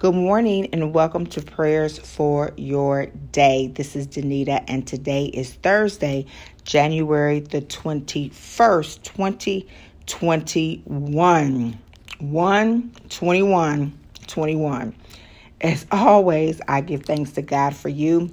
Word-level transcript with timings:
Good 0.00 0.14
morning 0.14 0.68
and 0.72 0.94
welcome 0.94 1.26
to 1.26 1.42
Prayers 1.42 1.98
for 1.98 2.52
Your 2.56 3.04
Day. 3.32 3.66
This 3.66 3.94
is 3.94 4.06
Danita 4.06 4.64
and 4.66 4.86
today 4.86 5.26
is 5.26 5.52
Thursday, 5.52 6.24
January 6.64 7.40
the 7.40 7.60
21st, 7.60 9.02
2021. 9.02 11.78
1 12.18 12.92
21 13.10 13.98
21. 14.26 14.94
As 15.60 15.86
always, 15.92 16.62
I 16.66 16.80
give 16.80 17.02
thanks 17.02 17.32
to 17.32 17.42
God 17.42 17.76
for 17.76 17.90
you, 17.90 18.30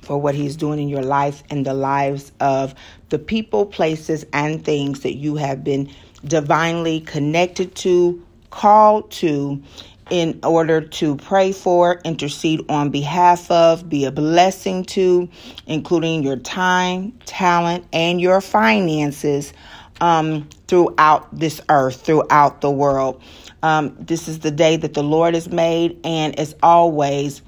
for 0.00 0.18
what 0.18 0.34
He's 0.34 0.56
doing 0.56 0.78
in 0.78 0.88
your 0.88 1.02
life 1.02 1.42
and 1.50 1.66
the 1.66 1.74
lives 1.74 2.32
of 2.40 2.74
the 3.10 3.18
people, 3.18 3.66
places, 3.66 4.24
and 4.32 4.64
things 4.64 5.00
that 5.00 5.18
you 5.18 5.36
have 5.36 5.62
been 5.62 5.90
divinely 6.24 7.00
connected 7.00 7.74
to, 7.74 8.24
called 8.48 9.10
to, 9.10 9.62
in 10.10 10.38
order 10.42 10.80
to 10.80 11.16
pray 11.16 11.52
for, 11.52 12.00
intercede 12.04 12.64
on 12.70 12.90
behalf 12.90 13.50
of, 13.50 13.88
be 13.88 14.04
a 14.04 14.12
blessing 14.12 14.84
to, 14.84 15.28
including 15.66 16.22
your 16.22 16.36
time, 16.36 17.12
talent, 17.26 17.84
and 17.92 18.20
your 18.20 18.40
finances 18.40 19.52
um, 20.00 20.48
throughout 20.66 21.28
this 21.36 21.60
earth, 21.68 22.02
throughout 22.02 22.60
the 22.60 22.70
world. 22.70 23.22
Um, 23.62 23.96
this 23.98 24.28
is 24.28 24.40
the 24.40 24.50
day 24.50 24.76
that 24.76 24.94
the 24.94 25.02
Lord 25.02 25.34
has 25.34 25.48
made, 25.48 25.98
and 26.04 26.38
as 26.38 26.54
always, 26.62 27.42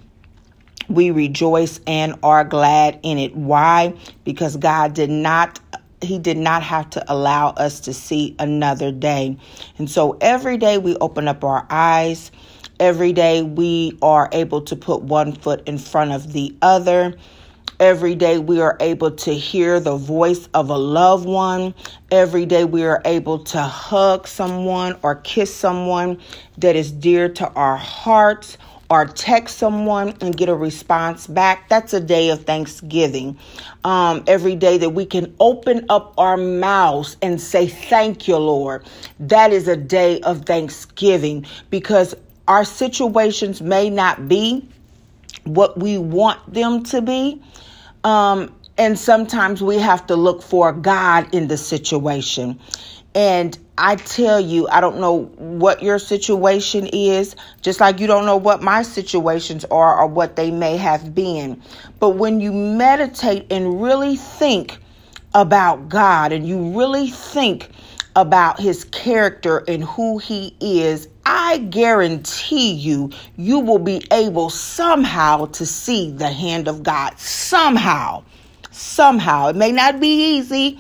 we 0.89 1.11
rejoice 1.11 1.81
and 1.87 2.19
are 2.23 2.45
glad 2.45 2.99
in 3.03 3.17
it. 3.19 3.35
Why? 3.37 3.95
Because 4.25 4.57
God 4.57 4.95
did 4.95 5.11
not 5.11 5.61
he 6.03 6.19
did 6.19 6.39
not 6.39 6.63
have 6.63 6.89
to 6.91 7.13
allow 7.13 7.51
us 7.51 7.81
to 7.81 7.93
see 7.93 8.35
another 8.39 8.91
day. 8.91 9.37
And 9.79 9.91
so 9.91 10.17
every 10.21 10.57
day 10.57 10.79
we 10.79 10.97
open 10.97 11.29
up 11.29 11.45
our 11.45 11.67
eyes, 11.69 12.31
every 12.81 13.13
day 13.13 13.43
we 13.43 13.97
are 14.03 14.29
able 14.33 14.63
to 14.63 14.75
put 14.75 15.03
one 15.03 15.33
foot 15.33 15.63
in 15.69 15.79
front 15.79 16.13
of 16.13 16.33
the 16.33 16.57
other. 16.63 17.15
Every 17.79 18.15
day 18.15 18.39
we 18.39 18.61
are 18.61 18.77
able 18.81 19.11
to 19.13 19.33
hear 19.33 19.79
the 19.79 19.97
voice 19.97 20.49
of 20.55 20.71
a 20.71 20.77
loved 20.77 21.27
one. 21.27 21.75
Every 22.11 22.47
day 22.47 22.65
we 22.65 22.85
are 22.85 23.01
able 23.05 23.39
to 23.45 23.61
hug 23.61 24.27
someone 24.27 24.99
or 25.03 25.17
kiss 25.17 25.55
someone 25.55 26.19
that 26.59 26.75
is 26.75 26.91
dear 26.91 27.29
to 27.29 27.49
our 27.53 27.77
hearts 27.77 28.59
or 28.91 29.07
text 29.07 29.57
someone 29.57 30.15
and 30.21 30.37
get 30.37 30.49
a 30.49 30.55
response 30.55 31.29
back, 31.29 31.69
that's 31.69 31.95
a 31.95 32.01
day 32.01 32.29
of 32.31 32.45
thanksgiving. 32.45 33.39
Um, 33.85 34.25
every 34.27 34.57
day 34.57 34.79
that 34.79 34.91
we 34.91 35.07
can 35.07 35.33
open 35.39 35.87
up 35.89 36.13
our 36.19 36.37
mouths 36.37 37.17
and 37.23 37.41
say, 37.41 37.69
Thank 37.69 38.27
you, 38.27 38.37
Lord, 38.37 38.85
that 39.21 39.53
is 39.53 39.69
a 39.69 39.77
day 39.77 40.21
of 40.23 40.45
thanksgiving 40.45 41.47
because 41.71 42.17
our 42.51 42.65
situations 42.65 43.63
may 43.63 43.89
not 43.89 44.27
be 44.27 44.69
what 45.45 45.79
we 45.79 45.97
want 45.97 46.53
them 46.53 46.83
to 46.83 47.01
be. 47.01 47.41
Um, 48.03 48.53
and 48.77 48.99
sometimes 48.99 49.63
we 49.63 49.79
have 49.79 50.05
to 50.09 50.17
look 50.17 50.43
for 50.43 50.73
God 50.73 51.33
in 51.33 51.47
the 51.47 51.57
situation. 51.57 52.59
And 53.15 53.57
I 53.79 53.95
tell 53.95 54.41
you, 54.41 54.67
I 54.67 54.81
don't 54.81 54.99
know 54.99 55.27
what 55.37 55.81
your 55.81 56.01
situation 56.01 56.89
is, 56.89 57.37
just 57.63 57.79
like 57.79 58.01
you 58.01 58.09
don't 58.09 58.27
know 58.27 58.37
what 58.37 58.63
my 58.63 58.83
situations 58.83 59.65
are 59.67 60.01
or 60.01 60.09
what 60.09 60.35
they 60.35 60.51
may 60.51 60.77
have 60.77 61.15
been. 61.15 61.63
But 62.01 62.11
when 62.11 62.41
you 62.41 62.53
meditate 62.53 63.47
and 63.53 63.81
really 63.81 64.17
think 64.17 64.77
about 65.35 65.89
God 65.89 66.33
and 66.33 66.49
you 66.49 66.77
really 66.77 67.11
think 67.11 67.71
about 68.17 68.61
his 68.61 68.85
character 68.85 69.59
and 69.69 69.85
who 69.85 70.19
he 70.19 70.55
is, 70.61 71.09
I 71.25 71.59
guarantee 71.59 72.73
you, 72.73 73.11
you 73.37 73.61
will 73.61 73.79
be 73.79 74.03
able 74.11 74.51
somehow 74.51 75.47
to 75.47 75.67
see 75.67 76.11
the 76.11 76.31
hand 76.31 76.69
of 76.69 76.83
God. 76.83 77.19
Somehow. 77.19 78.25
Somehow. 78.71 79.49
It 79.49 79.57
may 79.57 79.73
not 79.73 80.01
be 80.01 80.37
easy. 80.37 80.79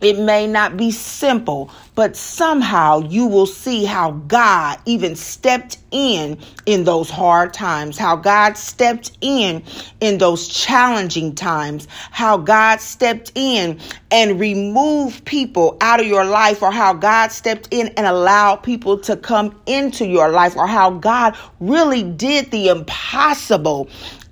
It 0.00 0.18
may 0.18 0.46
not 0.46 0.76
be 0.76 0.92
simple, 0.92 1.70
but 1.98 2.14
somehow 2.14 3.00
you 3.00 3.26
will 3.26 3.44
see 3.44 3.84
how 3.84 4.12
God 4.28 4.78
even 4.86 5.16
stepped 5.16 5.78
in 5.90 6.38
in 6.64 6.84
those 6.84 7.10
hard 7.10 7.52
times, 7.52 7.98
how 7.98 8.14
God 8.14 8.56
stepped 8.56 9.18
in 9.20 9.64
in 10.00 10.18
those 10.18 10.46
challenging 10.46 11.34
times, 11.34 11.88
how 12.12 12.36
God 12.36 12.80
stepped 12.80 13.32
in 13.34 13.80
and 14.12 14.38
removed 14.38 15.24
people 15.24 15.76
out 15.80 15.98
of 15.98 16.06
your 16.06 16.24
life, 16.24 16.62
or 16.62 16.70
how 16.70 16.92
God 16.92 17.32
stepped 17.32 17.66
in 17.72 17.88
and 17.96 18.06
allowed 18.06 18.62
people 18.62 18.98
to 19.00 19.16
come 19.16 19.60
into 19.66 20.06
your 20.06 20.28
life, 20.28 20.56
or 20.56 20.68
how 20.68 20.92
God 20.92 21.36
really 21.58 22.04
did 22.04 22.52
the 22.52 22.68
impossible 22.68 23.88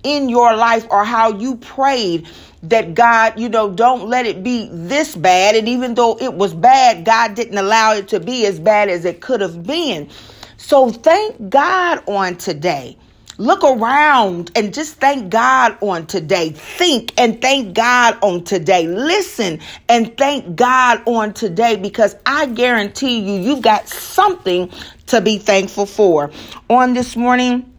in 0.07 0.29
your 0.29 0.57
life, 0.57 0.87
or 0.91 1.05
how 1.05 1.33
you 1.33 1.57
prayed 1.57 2.29
that 2.63 2.95
God, 2.95 3.39
you 3.39 3.49
know, 3.49 3.71
don't 3.71 4.09
let 4.09 4.27
it 4.27 4.43
be 4.43 4.69
this 4.73 5.15
bad. 5.15 5.55
And 5.57 5.69
even 5.69 5.95
though 5.95 6.17
it 6.21 6.33
was 6.33 6.55
bad, 6.55 7.05
God 7.05 7.35
didn't 7.35 7.59
allow 7.59 7.95
it 7.95 8.09
to 8.09 8.21
be 8.21 8.47
as 8.47 8.59
bad 8.59 8.89
as 8.89 9.05
it 9.05 9.21
could 9.21 9.41
have 9.41 9.65
been. 9.65 10.09
So 10.57 10.91
thank 10.91 11.51
God 11.51 12.03
on 12.09 12.37
today. 12.37 12.97
Look 13.39 13.65
around 13.65 14.51
and 14.57 14.73
just 14.73 14.95
thank 14.95 15.29
God 15.29 15.77
on 15.83 16.07
today. 16.07 16.51
Think 16.51 17.13
and 17.21 17.41
thank 17.41 17.75
God 17.75 18.17
on 18.23 18.45
today. 18.45 18.87
Listen 18.87 19.61
and 19.91 20.17
thank 20.17 20.57
God 20.57 21.03
on 21.07 21.35
today 21.35 21.77
because 21.77 22.17
I 22.25 22.47
guarantee 22.47 23.19
you, 23.19 23.43
you've 23.43 23.63
got 23.63 23.89
something 23.89 24.73
to 25.09 25.21
be 25.21 25.37
thankful 25.37 25.85
for. 25.85 26.31
On 26.71 26.95
this 26.95 27.15
morning, 27.15 27.71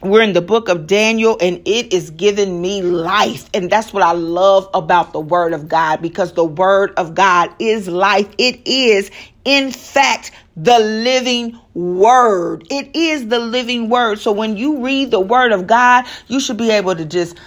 we're 0.00 0.22
in 0.22 0.32
the 0.32 0.42
book 0.42 0.68
of 0.68 0.86
Daniel 0.86 1.36
and 1.40 1.60
it 1.66 1.92
is 1.92 2.10
giving 2.10 2.60
me 2.60 2.82
life. 2.82 3.48
And 3.54 3.70
that's 3.70 3.92
what 3.92 4.02
I 4.02 4.12
love 4.12 4.68
about 4.74 5.12
the 5.12 5.20
word 5.20 5.52
of 5.52 5.68
God 5.68 6.00
because 6.00 6.32
the 6.32 6.44
word 6.44 6.92
of 6.96 7.14
God 7.14 7.50
is 7.58 7.88
life. 7.88 8.28
It 8.38 8.66
is, 8.66 9.10
in 9.44 9.70
fact, 9.70 10.32
the 10.56 10.78
living 10.78 11.58
word. 11.74 12.66
It 12.70 12.94
is 12.96 13.28
the 13.28 13.38
living 13.38 13.88
word. 13.88 14.18
So 14.18 14.32
when 14.32 14.56
you 14.56 14.84
read 14.84 15.10
the 15.10 15.20
word 15.20 15.52
of 15.52 15.66
God, 15.66 16.04
you 16.26 16.40
should 16.40 16.56
be 16.56 16.70
able 16.70 16.96
to 16.96 17.04
just 17.04 17.38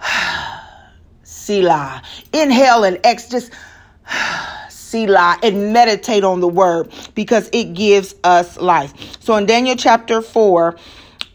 Selah, 1.22 2.02
inhale 2.32 2.84
and 2.84 2.98
exhale, 3.04 3.40
just 3.40 3.52
Selah 4.70 5.38
and 5.42 5.72
meditate 5.72 6.24
on 6.24 6.40
the 6.40 6.48
word 6.48 6.92
because 7.14 7.50
it 7.52 7.74
gives 7.74 8.14
us 8.22 8.56
life. 8.58 8.92
So 9.20 9.34
in 9.36 9.46
Daniel 9.46 9.76
chapter 9.76 10.22
4, 10.22 10.76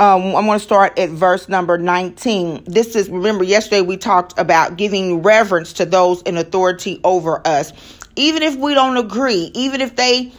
um, 0.01 0.35
I'm 0.35 0.47
going 0.47 0.57
to 0.57 0.63
start 0.63 0.97
at 0.97 1.11
verse 1.11 1.47
number 1.47 1.77
19. 1.77 2.63
This 2.63 2.95
is, 2.95 3.07
remember, 3.07 3.43
yesterday 3.43 3.81
we 3.81 3.97
talked 3.97 4.33
about 4.39 4.75
giving 4.75 5.21
reverence 5.21 5.73
to 5.73 5.85
those 5.85 6.23
in 6.23 6.37
authority 6.37 6.99
over 7.03 7.45
us. 7.45 7.71
Even 8.15 8.41
if 8.41 8.55
we 8.55 8.73
don't 8.73 8.97
agree, 8.97 9.51
even 9.53 9.79
if 9.79 9.95
they 9.95 10.31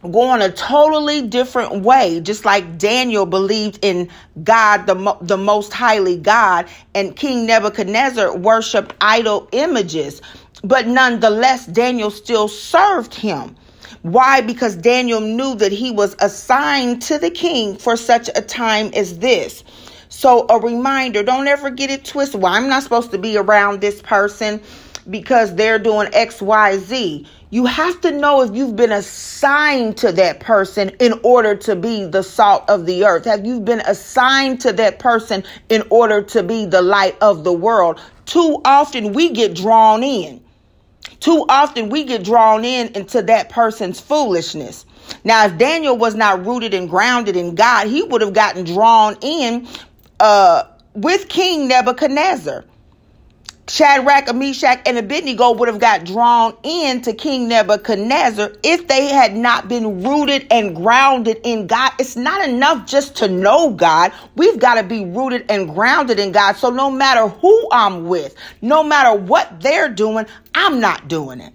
go 0.00 0.28
on 0.28 0.42
a 0.42 0.52
totally 0.52 1.26
different 1.26 1.82
way, 1.82 2.20
just 2.20 2.44
like 2.44 2.78
Daniel 2.78 3.26
believed 3.26 3.80
in 3.82 4.08
God, 4.44 4.86
the, 4.86 5.16
the 5.22 5.36
most 5.36 5.72
highly 5.72 6.16
God, 6.16 6.68
and 6.94 7.16
King 7.16 7.46
Nebuchadnezzar 7.46 8.36
worshiped 8.36 8.94
idol 9.00 9.48
images. 9.50 10.22
But 10.62 10.86
nonetheless, 10.86 11.66
Daniel 11.66 12.12
still 12.12 12.46
served 12.46 13.12
him. 13.12 13.56
Why? 14.02 14.40
Because 14.40 14.76
Daniel 14.76 15.20
knew 15.20 15.54
that 15.56 15.72
he 15.72 15.90
was 15.90 16.16
assigned 16.20 17.02
to 17.02 17.18
the 17.18 17.30
king 17.30 17.76
for 17.76 17.96
such 17.96 18.28
a 18.34 18.42
time 18.42 18.90
as 18.94 19.18
this. 19.18 19.64
So, 20.08 20.46
a 20.48 20.58
reminder 20.58 21.22
don't 21.22 21.48
ever 21.48 21.70
get 21.70 21.90
it 21.90 22.04
twisted. 22.04 22.40
Well, 22.40 22.52
I'm 22.52 22.68
not 22.68 22.82
supposed 22.82 23.10
to 23.10 23.18
be 23.18 23.36
around 23.36 23.80
this 23.80 24.00
person 24.02 24.60
because 25.10 25.54
they're 25.54 25.78
doing 25.78 26.08
XYZ. 26.08 27.26
You 27.50 27.66
have 27.66 28.00
to 28.00 28.10
know 28.10 28.42
if 28.42 28.54
you've 28.54 28.76
been 28.76 28.92
assigned 28.92 29.96
to 29.98 30.12
that 30.12 30.40
person 30.40 30.90
in 31.00 31.20
order 31.22 31.54
to 31.56 31.76
be 31.76 32.04
the 32.04 32.22
salt 32.22 32.68
of 32.68 32.86
the 32.86 33.04
earth. 33.04 33.24
Have 33.24 33.46
you 33.46 33.60
been 33.60 33.80
assigned 33.86 34.60
to 34.62 34.72
that 34.74 34.98
person 34.98 35.44
in 35.68 35.82
order 35.90 36.22
to 36.22 36.42
be 36.42 36.66
the 36.66 36.82
light 36.82 37.16
of 37.20 37.44
the 37.44 37.52
world? 37.52 38.00
Too 38.26 38.60
often 38.64 39.12
we 39.12 39.30
get 39.30 39.54
drawn 39.54 40.02
in. 40.02 40.42
Too 41.20 41.44
often 41.48 41.88
we 41.88 42.04
get 42.04 42.24
drawn 42.24 42.64
in 42.64 42.88
into 42.94 43.22
that 43.22 43.48
person's 43.48 44.00
foolishness. 44.00 44.86
Now, 45.24 45.46
if 45.46 45.58
Daniel 45.58 45.96
was 45.96 46.14
not 46.14 46.44
rooted 46.44 46.74
and 46.74 46.88
grounded 46.88 47.36
in 47.36 47.54
God, 47.54 47.86
he 47.88 48.02
would 48.02 48.20
have 48.20 48.32
gotten 48.32 48.64
drawn 48.64 49.16
in 49.22 49.66
uh, 50.20 50.64
with 50.94 51.28
King 51.28 51.68
Nebuchadnezzar. 51.68 52.64
Shadrach, 53.68 54.32
Meshach, 54.32 54.80
and 54.86 54.96
Abednego 54.96 55.52
would 55.52 55.66
have 55.66 55.80
got 55.80 56.04
drawn 56.04 56.56
into 56.62 57.12
King 57.12 57.48
Nebuchadnezzar 57.48 58.52
if 58.62 58.86
they 58.86 59.08
had 59.08 59.34
not 59.34 59.68
been 59.68 60.04
rooted 60.04 60.46
and 60.52 60.76
grounded 60.76 61.40
in 61.42 61.66
God. 61.66 61.90
It's 61.98 62.14
not 62.14 62.48
enough 62.48 62.86
just 62.86 63.16
to 63.16 63.28
know 63.28 63.72
God. 63.72 64.12
We've 64.36 64.58
got 64.58 64.76
to 64.76 64.84
be 64.84 65.04
rooted 65.04 65.46
and 65.50 65.68
grounded 65.74 66.20
in 66.20 66.30
God. 66.30 66.52
So 66.56 66.70
no 66.70 66.92
matter 66.92 67.26
who 67.26 67.68
I'm 67.72 68.06
with, 68.06 68.36
no 68.62 68.84
matter 68.84 69.18
what 69.18 69.60
they're 69.60 69.88
doing, 69.88 70.26
I'm 70.54 70.80
not 70.80 71.08
doing 71.08 71.40
it. 71.40 71.52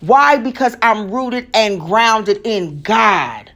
Why? 0.00 0.38
Because 0.38 0.76
I'm 0.82 1.12
rooted 1.12 1.48
and 1.54 1.80
grounded 1.80 2.40
in 2.44 2.82
God. 2.82 3.52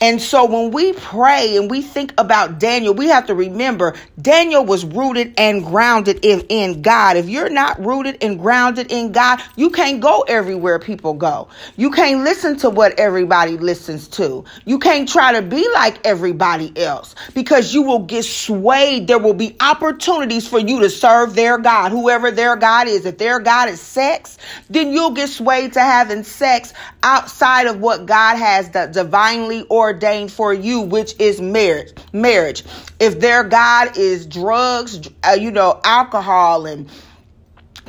And 0.00 0.20
so 0.20 0.44
when 0.44 0.72
we 0.72 0.92
pray 0.92 1.56
and 1.56 1.70
we 1.70 1.82
think 1.82 2.12
about 2.18 2.58
Daniel, 2.58 2.94
we 2.94 3.08
have 3.08 3.26
to 3.26 3.34
remember 3.34 3.94
Daniel 4.20 4.64
was 4.64 4.84
rooted 4.84 5.34
and 5.38 5.64
grounded 5.64 6.24
in, 6.24 6.40
in 6.48 6.82
God. 6.82 7.16
If 7.16 7.28
you're 7.28 7.50
not 7.50 7.84
rooted 7.84 8.18
and 8.22 8.38
grounded 8.38 8.90
in 8.90 9.12
God, 9.12 9.40
you 9.56 9.70
can't 9.70 10.00
go 10.00 10.22
everywhere 10.22 10.78
people 10.78 11.14
go. 11.14 11.48
You 11.76 11.90
can't 11.90 12.24
listen 12.24 12.56
to 12.58 12.70
what 12.70 12.98
everybody 12.98 13.56
listens 13.56 14.08
to. 14.08 14.44
You 14.64 14.78
can't 14.78 15.08
try 15.08 15.32
to 15.32 15.42
be 15.42 15.66
like 15.72 16.04
everybody 16.06 16.72
else 16.76 17.14
because 17.34 17.72
you 17.72 17.82
will 17.82 18.00
get 18.00 18.24
swayed. 18.24 19.06
There 19.06 19.18
will 19.18 19.34
be 19.34 19.56
opportunities 19.60 20.46
for 20.46 20.58
you 20.58 20.80
to 20.80 20.90
serve 20.90 21.34
their 21.34 21.58
God, 21.58 21.92
whoever 21.92 22.30
their 22.30 22.56
God 22.56 22.88
is. 22.88 23.06
If 23.06 23.18
their 23.18 23.40
God 23.40 23.68
is 23.68 23.80
sex, 23.80 24.38
then 24.68 24.92
you'll 24.92 25.12
get 25.12 25.28
swayed 25.28 25.74
to 25.74 25.80
having 25.80 26.24
sex 26.24 26.72
outside 27.02 27.66
of 27.66 27.80
what 27.80 28.06
God 28.06 28.36
has 28.36 28.68
divinely 28.68 29.62
or 29.68 29.83
ordained 29.84 30.32
for 30.32 30.52
you, 30.52 30.80
which 30.80 31.14
is 31.20 31.40
marriage. 31.40 31.92
Marriage. 32.12 32.64
If 32.98 33.20
their 33.20 33.44
God 33.44 33.96
is 33.96 34.26
drugs, 34.26 35.08
uh, 35.22 35.32
you 35.32 35.50
know, 35.50 35.80
alcohol 35.84 36.66
and 36.66 36.90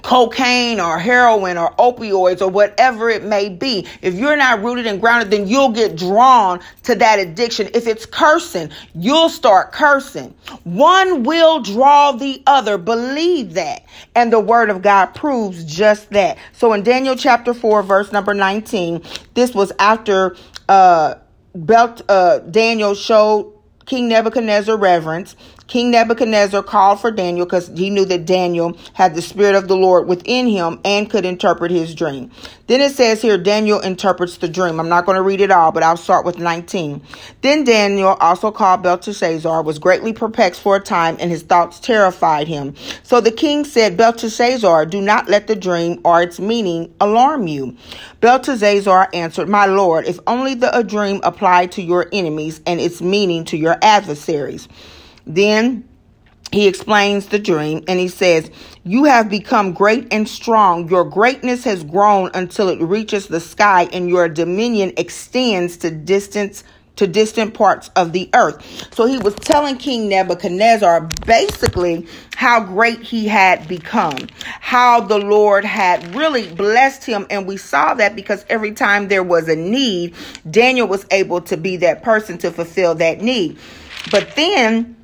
cocaine 0.06 0.80
or 0.80 1.00
heroin 1.00 1.57
or 1.57 1.71
opioids 1.77 2.39
or 2.39 2.47
whatever 2.47 3.09
it 3.09 3.24
may 3.24 3.50
be. 3.50 3.88
If 4.03 4.13
you're 4.13 4.36
not 4.38 4.62
rooted 4.62 4.86
and 4.86 5.01
grounded, 5.01 5.31
then 5.31 5.47
you'll 5.47 5.71
get 5.71 5.95
drawn 5.95 6.59
to 6.83 6.94
that 6.95 7.18
addiction. 7.18 7.69
If 7.74 7.88
it's 7.88 8.06
cursing, 8.06 8.69
you'll 8.94 9.30
start 9.30 9.71
cursing. 9.71 10.36
One 10.63 11.24
will 11.24 11.59
draw 11.62 12.12
the 12.12 12.41
other. 12.45 12.77
Believe 12.77 13.56
that. 13.56 13.83
And 14.13 14.31
the 14.31 14.39
word 14.39 14.69
of 14.69 14.83
God 14.83 15.07
proves 15.07 15.65
just 15.65 16.12
that. 16.12 16.38
So 16.53 16.74
in 16.74 16.83
Daniel 16.83 17.15
chapter 17.15 17.56
4, 17.56 17.81
verse 17.81 18.12
number 18.12 18.36
19, 18.36 19.01
this 19.33 19.56
was 19.56 19.71
after 19.80 20.36
uh 20.69 21.15
Belt, 21.56 22.02
uh, 22.10 22.40
Daniel 22.40 22.96
showed 22.96 23.54
King 23.86 24.10
Nebuchadnezzar 24.10 24.78
reverence. 24.78 25.36
King 25.67 25.91
Nebuchadnezzar 25.91 26.62
called 26.62 27.00
for 27.00 27.09
Daniel 27.09 27.45
because 27.45 27.69
he 27.69 27.89
knew 27.89 28.06
that 28.06 28.25
Daniel 28.25 28.77
had 28.94 29.15
the 29.15 29.21
Spirit 29.21 29.56
of 29.56 29.67
the 29.67 29.75
Lord 29.75 30.07
within 30.07 30.47
him 30.47 30.79
and 30.85 31.09
could 31.09 31.25
interpret 31.25 31.71
his 31.71 31.95
dream. 31.95 32.29
Then 32.67 32.81
it 32.81 32.94
says 32.94 33.21
here, 33.21 33.38
Daniel 33.38 33.79
interprets 33.79 34.38
the 34.38 34.47
dream. 34.47 34.79
I'm 34.79 34.89
not 34.89 35.06
going 35.06 35.15
to 35.15 35.23
read 35.23 35.41
it 35.41 35.51
all, 35.51 35.71
but 35.71 35.83
I'll 35.83 35.97
start 35.97 36.25
with 36.25 36.38
19. 36.38 37.01
Then 37.41 37.63
Daniel, 37.63 38.15
also 38.19 38.51
called 38.51 38.83
Belteshazzar, 38.83 39.63
was 39.63 39.79
greatly 39.79 40.13
perplexed 40.13 40.62
for 40.62 40.75
a 40.75 40.79
time, 40.79 41.17
and 41.19 41.31
his 41.31 41.44
thoughts 41.44 41.79
terrified 41.79 42.47
him. 42.47 42.75
So 43.03 43.19
the 43.19 43.31
king 43.31 43.65
said, 43.65 43.97
Belteshazzar, 43.97 44.85
do 44.85 45.01
not 45.01 45.29
let 45.29 45.47
the 45.47 45.56
dream 45.56 46.00
or 46.03 46.21
its 46.21 46.39
meaning 46.39 46.94
alarm 47.01 47.47
you. 47.47 47.75
Belteshazzar 48.21 49.09
answered, 49.13 49.50
My 49.50 49.65
lord, 49.65 50.06
if 50.06 50.19
only 50.27 50.56
the 50.56 50.83
dream 50.88 51.21
applied 51.23 51.71
to 51.73 51.81
your 51.81 52.07
enemies 52.12 52.62
and 52.65 52.79
its 52.79 53.01
meaning 53.01 53.45
to 53.45 53.57
your 53.57 53.77
adversaries. 53.81 54.67
Then 55.25 55.88
he 56.51 56.68
explains 56.68 57.27
the 57.27 57.39
dream 57.39 57.83
and 57.88 58.00
he 58.00 58.07
says, 58.07 58.50
You 58.83 59.06
have 59.06 59.30
become 59.30 59.74
great 59.74 60.07
and 60.12 60.27
strong. 60.27 60.89
Your 60.89 61.04
greatness 61.04 61.63
has 61.63 61.83
grown 61.83 62.31
until 62.33 62.69
it 62.69 62.81
reaches 62.81 63.27
the 63.27 63.39
sky, 63.39 63.89
and 63.92 64.07
your 64.10 64.30
dominion 64.30 64.94
extends 64.98 65.77
to 65.77 65.92
distance 65.92 66.63
to 66.95 67.07
distant 67.07 67.54
parts 67.54 67.89
of 67.95 68.13
the 68.13 68.30
earth. 68.33 68.94
So 68.94 69.06
he 69.06 69.18
was 69.18 69.36
telling 69.36 69.77
King 69.77 70.07
Nebuchadnezzar 70.07 71.10
basically 71.25 72.07
how 72.36 72.63
great 72.63 73.01
he 73.01 73.27
had 73.27 73.68
become, 73.68 74.30
how 74.62 75.01
the 75.01 75.19
Lord 75.19 75.66
had 75.66 76.16
really 76.16 76.50
blessed 76.54 77.04
him. 77.04 77.27
And 77.30 77.45
we 77.48 77.57
saw 77.57 77.94
that 77.95 78.16
because 78.16 78.45
every 78.50 78.72
time 78.72 79.10
there 79.10 79.24
was 79.24 79.50
a 79.50 79.57
need, 79.57 80.16
Daniel 80.50 80.88
was 80.88 81.06
able 81.12 81.42
to 81.42 81.57
be 81.57 81.75
that 81.77 82.01
person 82.01 82.38
to 82.38 82.51
fulfill 82.51 82.95
that 82.95 83.19
need. 83.19 83.57
But 84.12 84.36
then 84.36 84.95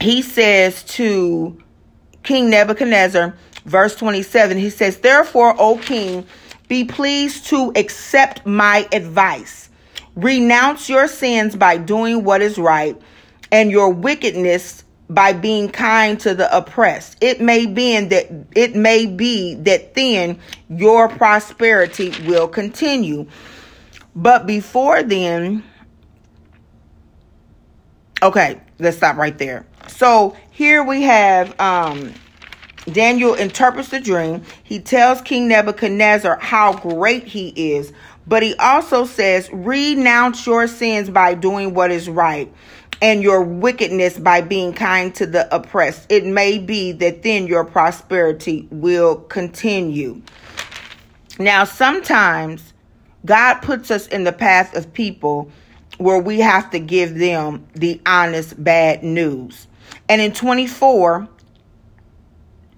he 0.00 0.22
says 0.22 0.84
to 0.84 1.60
King 2.22 2.50
Nebuchadnezzar, 2.50 3.34
verse 3.64 3.96
27, 3.96 4.58
he 4.58 4.70
says, 4.70 4.98
Therefore, 4.98 5.54
O 5.58 5.78
king, 5.78 6.26
be 6.68 6.84
pleased 6.84 7.46
to 7.46 7.72
accept 7.74 8.46
my 8.46 8.88
advice. 8.92 9.68
Renounce 10.14 10.88
your 10.88 11.08
sins 11.08 11.56
by 11.56 11.76
doing 11.76 12.24
what 12.24 12.42
is 12.42 12.58
right, 12.58 13.00
and 13.50 13.70
your 13.70 13.90
wickedness 13.90 14.84
by 15.10 15.32
being 15.32 15.70
kind 15.70 16.20
to 16.20 16.34
the 16.34 16.54
oppressed. 16.54 17.16
It 17.22 17.40
may 17.40 17.66
be 17.66 17.98
that 18.00 18.26
it 18.54 18.76
may 18.76 19.06
be 19.06 19.54
that 19.54 19.94
then 19.94 20.38
your 20.68 21.08
prosperity 21.08 22.12
will 22.26 22.48
continue. 22.48 23.26
But 24.14 24.46
before 24.46 25.02
then, 25.02 25.64
okay, 28.22 28.60
let's 28.78 28.96
stop 28.96 29.16
right 29.16 29.36
there. 29.36 29.66
So 29.88 30.36
here 30.50 30.82
we 30.84 31.02
have 31.02 31.58
um, 31.60 32.12
Daniel 32.92 33.34
interprets 33.34 33.88
the 33.88 34.00
dream. 34.00 34.42
He 34.62 34.80
tells 34.80 35.20
King 35.22 35.48
Nebuchadnezzar 35.48 36.38
how 36.38 36.74
great 36.78 37.24
he 37.24 37.48
is, 37.48 37.92
but 38.26 38.42
he 38.42 38.54
also 38.56 39.04
says, 39.04 39.48
Renounce 39.52 40.46
your 40.46 40.66
sins 40.66 41.10
by 41.10 41.34
doing 41.34 41.74
what 41.74 41.90
is 41.90 42.08
right 42.08 42.52
and 43.00 43.22
your 43.22 43.42
wickedness 43.42 44.18
by 44.18 44.40
being 44.40 44.72
kind 44.72 45.14
to 45.14 45.26
the 45.26 45.54
oppressed. 45.54 46.10
It 46.10 46.26
may 46.26 46.58
be 46.58 46.92
that 46.92 47.22
then 47.22 47.46
your 47.46 47.64
prosperity 47.64 48.66
will 48.70 49.16
continue. 49.16 50.22
Now, 51.38 51.64
sometimes 51.64 52.72
God 53.24 53.60
puts 53.60 53.90
us 53.90 54.06
in 54.08 54.24
the 54.24 54.32
path 54.32 54.74
of 54.74 54.92
people 54.92 55.50
where 55.98 56.18
we 56.18 56.40
have 56.40 56.70
to 56.70 56.78
give 56.78 57.16
them 57.16 57.66
the 57.74 58.00
honest 58.06 58.62
bad 58.62 59.02
news. 59.02 59.66
And 60.08 60.20
in 60.20 60.32
24, 60.32 61.28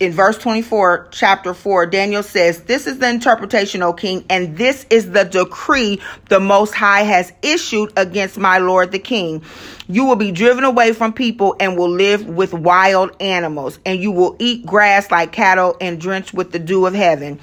in 0.01 0.13
verse 0.13 0.39
24, 0.39 1.09
chapter 1.11 1.53
4, 1.53 1.87
Daniel 1.87 2.23
says, 2.23 2.63
This 2.63 2.87
is 2.87 2.99
the 2.99 3.09
interpretation, 3.11 3.83
O 3.83 3.93
king, 3.93 4.25
and 4.31 4.57
this 4.57 4.87
is 4.89 5.11
the 5.11 5.25
decree 5.25 6.01
the 6.31 6.41
Most 6.41 6.75
High 6.75 7.03
has 7.03 7.33
issued 7.43 7.93
against 7.99 8.39
my 8.39 8.57
lord 8.57 8.93
the 8.93 8.99
king. 8.99 9.43
You 9.89 10.07
will 10.07 10.17
be 10.17 10.33
driven 10.33 10.65
away 10.65 10.95
from 10.95 11.13
people 11.13 11.55
and 11.61 11.77
will 11.77 11.91
live 11.91 12.27
with 12.27 12.55
wild 12.55 13.15
animals, 13.21 13.79
and 13.85 14.01
you 14.01 14.11
will 14.11 14.37
eat 14.39 14.65
grass 14.65 15.11
like 15.11 15.33
cattle 15.33 15.77
and 15.83 16.01
drench 16.01 16.33
with 16.33 16.53
the 16.53 16.59
dew 16.59 16.87
of 16.87 16.95
heaven. 16.95 17.39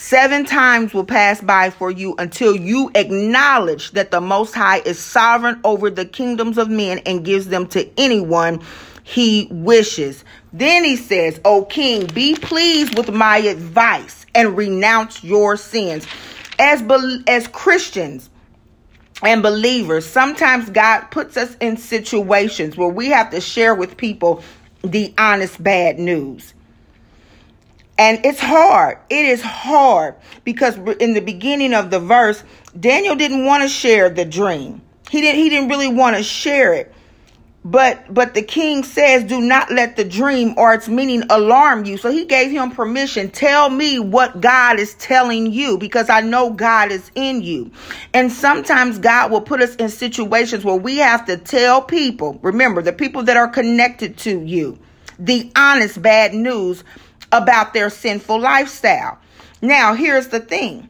Seven 0.00 0.46
times 0.46 0.94
will 0.94 1.04
pass 1.04 1.42
by 1.42 1.68
for 1.68 1.90
you 1.90 2.14
until 2.16 2.56
you 2.56 2.90
acknowledge 2.94 3.90
that 3.90 4.10
the 4.10 4.20
Most 4.20 4.54
High 4.54 4.78
is 4.78 4.98
sovereign 4.98 5.60
over 5.62 5.90
the 5.90 6.06
kingdoms 6.06 6.56
of 6.56 6.70
men 6.70 7.00
and 7.04 7.22
gives 7.22 7.48
them 7.48 7.66
to 7.68 7.86
anyone 8.00 8.62
he 9.04 9.46
wishes. 9.50 10.24
Then 10.54 10.84
he 10.84 10.96
says, 10.96 11.38
O 11.44 11.66
king, 11.66 12.06
be 12.06 12.34
pleased 12.34 12.96
with 12.96 13.10
my 13.12 13.36
advice 13.36 14.24
and 14.34 14.56
renounce 14.56 15.22
your 15.22 15.58
sins. 15.58 16.06
As, 16.58 16.82
as 17.26 17.46
Christians 17.48 18.30
and 19.22 19.42
believers, 19.42 20.06
sometimes 20.06 20.70
God 20.70 21.02
puts 21.10 21.36
us 21.36 21.54
in 21.60 21.76
situations 21.76 22.74
where 22.74 22.88
we 22.88 23.08
have 23.08 23.30
to 23.32 23.40
share 23.40 23.74
with 23.74 23.98
people 23.98 24.42
the 24.82 25.12
honest 25.18 25.62
bad 25.62 25.98
news. 25.98 26.54
And 28.00 28.24
it's 28.24 28.40
hard. 28.40 28.96
It 29.10 29.26
is 29.26 29.42
hard 29.42 30.14
because 30.42 30.78
in 31.00 31.12
the 31.12 31.20
beginning 31.20 31.74
of 31.74 31.90
the 31.90 32.00
verse, 32.00 32.42
Daniel 32.80 33.14
didn't 33.14 33.44
want 33.44 33.62
to 33.62 33.68
share 33.68 34.08
the 34.08 34.24
dream. 34.24 34.80
He 35.10 35.20
didn't 35.20 35.38
he 35.38 35.50
didn't 35.50 35.68
really 35.68 35.88
want 35.88 36.16
to 36.16 36.22
share 36.22 36.72
it. 36.72 36.94
But 37.62 38.14
but 38.14 38.32
the 38.32 38.40
king 38.40 38.84
says, 38.84 39.24
"Do 39.24 39.42
not 39.42 39.70
let 39.70 39.96
the 39.96 40.04
dream 40.04 40.54
or 40.56 40.72
its 40.72 40.88
meaning 40.88 41.24
alarm 41.28 41.84
you." 41.84 41.98
So 41.98 42.10
he 42.10 42.24
gave 42.24 42.50
him 42.50 42.70
permission. 42.70 43.28
Tell 43.28 43.68
me 43.68 43.98
what 43.98 44.40
God 44.40 44.80
is 44.80 44.94
telling 44.94 45.52
you 45.52 45.76
because 45.76 46.08
I 46.08 46.22
know 46.22 46.48
God 46.48 46.90
is 46.90 47.10
in 47.14 47.42
you. 47.42 47.70
And 48.14 48.32
sometimes 48.32 48.96
God 48.98 49.30
will 49.30 49.42
put 49.42 49.60
us 49.60 49.76
in 49.76 49.90
situations 49.90 50.64
where 50.64 50.74
we 50.74 50.96
have 50.96 51.26
to 51.26 51.36
tell 51.36 51.82
people, 51.82 52.38
remember, 52.40 52.80
the 52.80 52.94
people 52.94 53.24
that 53.24 53.36
are 53.36 53.48
connected 53.48 54.16
to 54.18 54.40
you, 54.40 54.78
the 55.18 55.52
honest 55.54 56.00
bad 56.00 56.32
news 56.32 56.82
about 57.32 57.74
their 57.74 57.90
sinful 57.90 58.40
lifestyle. 58.40 59.18
Now, 59.62 59.94
here's 59.94 60.28
the 60.28 60.40
thing. 60.40 60.88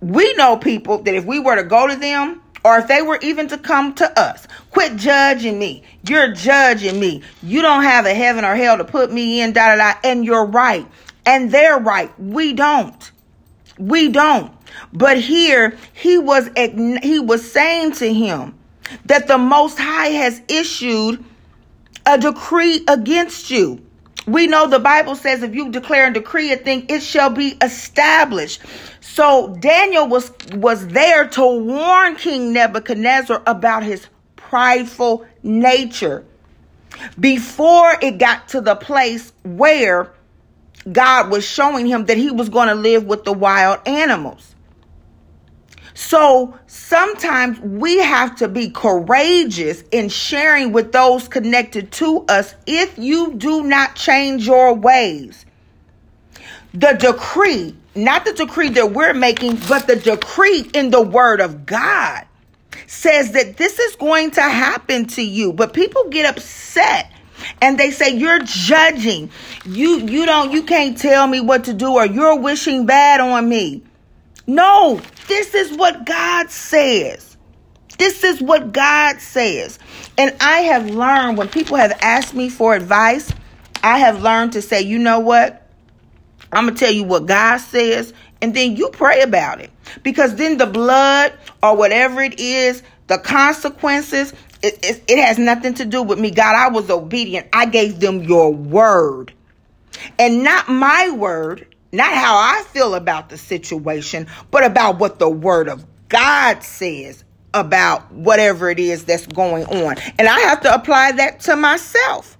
We 0.00 0.34
know 0.34 0.56
people 0.56 0.98
that 1.02 1.14
if 1.14 1.24
we 1.24 1.38
were 1.38 1.56
to 1.56 1.64
go 1.64 1.86
to 1.86 1.96
them 1.96 2.42
or 2.64 2.78
if 2.78 2.88
they 2.88 3.02
were 3.02 3.18
even 3.22 3.48
to 3.48 3.58
come 3.58 3.94
to 3.94 4.18
us, 4.18 4.46
quit 4.70 4.96
judging 4.96 5.58
me. 5.58 5.82
You're 6.06 6.32
judging 6.32 7.00
me. 7.00 7.22
You 7.42 7.62
don't 7.62 7.82
have 7.82 8.06
a 8.06 8.14
heaven 8.14 8.44
or 8.44 8.54
hell 8.54 8.76
to 8.78 8.84
put 8.84 9.12
me 9.12 9.40
in, 9.40 9.52
da 9.52 9.74
da 9.74 9.76
da. 9.76 9.98
And 10.04 10.24
you're 10.24 10.46
right. 10.46 10.86
And 11.24 11.50
they're 11.50 11.78
right. 11.78 12.12
We 12.20 12.52
don't. 12.52 13.10
We 13.78 14.08
don't. 14.08 14.52
But 14.92 15.18
here 15.18 15.76
he 15.92 16.18
was 16.18 16.48
he 16.56 17.18
was 17.18 17.50
saying 17.50 17.92
to 17.92 18.12
him 18.12 18.54
that 19.06 19.26
the 19.28 19.38
most 19.38 19.78
high 19.78 20.08
has 20.08 20.40
issued 20.48 21.24
a 22.04 22.18
decree 22.18 22.84
against 22.88 23.50
you. 23.50 23.85
We 24.26 24.48
know 24.48 24.66
the 24.66 24.80
Bible 24.80 25.14
says 25.14 25.42
if 25.42 25.54
you 25.54 25.70
declare 25.70 26.06
and 26.06 26.14
decree 26.14 26.52
a 26.52 26.56
thing, 26.56 26.86
it 26.88 27.00
shall 27.00 27.30
be 27.30 27.56
established. 27.62 28.60
So 29.00 29.54
Daniel 29.60 30.08
was 30.08 30.32
was 30.52 30.88
there 30.88 31.28
to 31.28 31.46
warn 31.46 32.16
King 32.16 32.52
Nebuchadnezzar 32.52 33.42
about 33.46 33.84
his 33.84 34.08
prideful 34.34 35.24
nature 35.44 36.24
before 37.18 37.96
it 38.02 38.18
got 38.18 38.48
to 38.48 38.60
the 38.60 38.74
place 38.74 39.32
where 39.44 40.12
God 40.90 41.30
was 41.30 41.44
showing 41.44 41.86
him 41.86 42.06
that 42.06 42.16
he 42.16 42.30
was 42.30 42.48
going 42.48 42.68
to 42.68 42.74
live 42.74 43.04
with 43.04 43.24
the 43.24 43.32
wild 43.32 43.80
animals. 43.86 44.55
So 45.96 46.54
sometimes 46.66 47.58
we 47.58 47.96
have 48.00 48.36
to 48.36 48.48
be 48.48 48.68
courageous 48.68 49.82
in 49.90 50.10
sharing 50.10 50.72
with 50.72 50.92
those 50.92 51.26
connected 51.26 51.90
to 51.92 52.26
us 52.28 52.54
if 52.66 52.98
you 52.98 53.32
do 53.32 53.62
not 53.62 53.96
change 53.96 54.46
your 54.46 54.74
ways. 54.74 55.46
The 56.74 56.92
decree, 56.92 57.74
not 57.94 58.26
the 58.26 58.34
decree 58.34 58.68
that 58.68 58.92
we're 58.92 59.14
making, 59.14 59.56
but 59.70 59.86
the 59.86 59.96
decree 59.96 60.70
in 60.74 60.90
the 60.90 61.00
word 61.00 61.40
of 61.40 61.64
God 61.64 62.26
says 62.86 63.32
that 63.32 63.56
this 63.56 63.78
is 63.78 63.96
going 63.96 64.32
to 64.32 64.42
happen 64.42 65.06
to 65.06 65.22
you. 65.22 65.54
But 65.54 65.72
people 65.72 66.10
get 66.10 66.26
upset 66.26 67.10
and 67.62 67.80
they 67.80 67.90
say 67.90 68.10
you're 68.10 68.40
judging. 68.40 69.30
You 69.64 70.00
you 70.00 70.26
don't 70.26 70.52
you 70.52 70.64
can't 70.64 70.98
tell 70.98 71.26
me 71.26 71.40
what 71.40 71.64
to 71.64 71.72
do 71.72 71.94
or 71.94 72.04
you're 72.04 72.38
wishing 72.38 72.84
bad 72.84 73.22
on 73.22 73.48
me. 73.48 73.82
No, 74.46 75.00
this 75.28 75.54
is 75.54 75.76
what 75.76 76.06
God 76.06 76.50
says. 76.50 77.36
This 77.98 78.24
is 78.24 78.40
what 78.40 78.72
God 78.72 79.20
says. 79.20 79.78
And 80.18 80.34
I 80.40 80.60
have 80.60 80.90
learned 80.90 81.38
when 81.38 81.48
people 81.48 81.76
have 81.76 81.98
asked 82.02 82.34
me 82.34 82.48
for 82.48 82.74
advice, 82.74 83.32
I 83.82 83.98
have 83.98 84.22
learned 84.22 84.52
to 84.52 84.62
say, 84.62 84.82
you 84.82 84.98
know 84.98 85.20
what? 85.20 85.62
I'm 86.52 86.64
going 86.64 86.74
to 86.74 86.84
tell 86.84 86.92
you 86.92 87.04
what 87.04 87.26
God 87.26 87.58
says, 87.58 88.12
and 88.40 88.54
then 88.54 88.76
you 88.76 88.88
pray 88.90 89.22
about 89.22 89.60
it. 89.60 89.70
Because 90.02 90.36
then 90.36 90.58
the 90.58 90.66
blood 90.66 91.32
or 91.62 91.76
whatever 91.76 92.22
it 92.22 92.38
is, 92.38 92.82
the 93.08 93.18
consequences, 93.18 94.32
it, 94.62 94.84
it, 94.84 95.04
it 95.08 95.18
has 95.18 95.38
nothing 95.38 95.74
to 95.74 95.84
do 95.84 96.02
with 96.02 96.18
me. 96.18 96.30
God, 96.30 96.54
I 96.54 96.68
was 96.68 96.90
obedient. 96.90 97.48
I 97.52 97.66
gave 97.66 98.00
them 98.00 98.22
your 98.22 98.52
word. 98.52 99.32
And 100.18 100.42
not 100.42 100.68
my 100.68 101.10
word, 101.10 101.74
not 101.92 102.12
how 102.12 102.36
I 102.36 102.64
feel 102.68 102.94
about 102.94 103.28
the 103.28 103.38
situation, 103.38 104.26
but 104.50 104.64
about 104.64 104.98
what 104.98 105.18
the 105.18 105.30
word 105.30 105.68
of 105.68 105.84
God 106.08 106.62
says 106.62 107.24
about 107.54 108.12
whatever 108.12 108.70
it 108.70 108.78
is 108.78 109.04
that's 109.04 109.26
going 109.26 109.64
on. 109.64 109.96
And 110.18 110.28
I 110.28 110.40
have 110.40 110.60
to 110.62 110.74
apply 110.74 111.12
that 111.12 111.40
to 111.40 111.56
myself. 111.56 112.36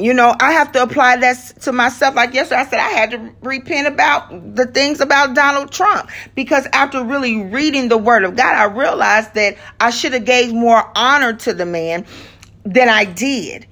You 0.00 0.14
know, 0.14 0.32
I 0.38 0.52
have 0.52 0.70
to 0.72 0.82
apply 0.82 1.16
that 1.16 1.62
to 1.62 1.72
myself. 1.72 2.14
Like 2.14 2.32
yesterday, 2.32 2.60
I 2.60 2.64
said 2.66 2.78
I 2.78 2.90
had 2.90 3.10
to 3.10 3.34
repent 3.42 3.88
about 3.88 4.54
the 4.54 4.66
things 4.66 5.00
about 5.00 5.34
Donald 5.34 5.72
Trump 5.72 6.08
because 6.36 6.68
after 6.72 7.02
really 7.02 7.42
reading 7.42 7.88
the 7.88 7.98
Word 7.98 8.22
of 8.22 8.36
God, 8.36 8.54
I 8.54 8.72
realized 8.72 9.34
that 9.34 9.56
I 9.80 9.90
should 9.90 10.12
have 10.12 10.24
gave 10.24 10.52
more 10.52 10.88
honor 10.94 11.32
to 11.32 11.52
the 11.52 11.66
man 11.66 12.06
than 12.64 12.88
I 12.88 13.06
did 13.06 13.66